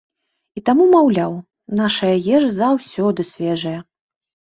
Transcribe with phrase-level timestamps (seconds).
[0.59, 1.35] І таму, маўляў,
[1.79, 3.75] нашая ежа заўсёды свежая.